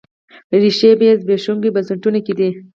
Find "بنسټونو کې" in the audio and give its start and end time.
1.75-2.33